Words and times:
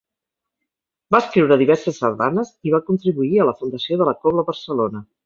Va 1.15 1.19
escriure 1.23 1.57
diverses 1.61 1.99
sardanes 2.03 2.53
i 2.69 2.73
va 2.77 2.79
contribuir 2.87 3.39
a 3.39 3.47
la 3.51 3.55
fundació 3.61 3.99
de 4.01 4.09
la 4.11 4.17
Cobla 4.25 4.47
Barcelona. 4.49 5.05